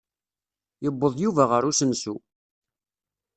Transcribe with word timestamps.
Yuweḍ 0.83 1.13
Yuba 1.23 1.43
ɣer 1.51 1.63
usensu. 1.69 2.15